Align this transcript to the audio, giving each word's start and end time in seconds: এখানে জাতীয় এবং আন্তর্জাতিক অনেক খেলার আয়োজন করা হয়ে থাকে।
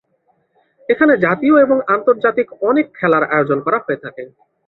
এখানে 0.89 1.13
জাতীয় 1.17 1.55
এবং 1.61 1.77
আন্তর্জাতিক 1.87 2.47
অনেক 2.61 2.85
খেলার 2.95 3.23
আয়োজন 3.31 3.59
করা 3.65 3.79
হয়ে 3.79 4.01
থাকে। 4.03 4.23